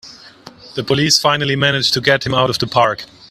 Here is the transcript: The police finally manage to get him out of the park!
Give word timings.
The 0.73 0.83
police 0.83 1.19
finally 1.19 1.55
manage 1.55 1.91
to 1.91 2.01
get 2.01 2.25
him 2.25 2.33
out 2.33 2.49
of 2.49 2.57
the 2.57 2.65
park! 2.65 3.05